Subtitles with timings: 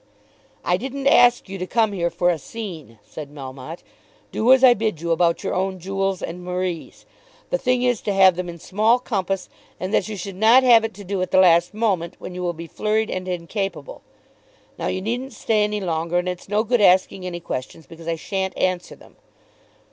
[0.65, 3.83] "I didn't ask you to come here for a scene," said Melmotte.
[4.31, 7.05] "Do as I bid you about your own jewels, and Marie's.
[7.51, 9.47] The thing is to have them in small compass,
[9.79, 12.41] and that you should not have it to do at the last moment, when you
[12.41, 14.01] will be flurried and incapable.
[14.75, 18.15] Now you needn't stay any longer, and it's no good asking any questions because I
[18.15, 19.17] shan't answer them."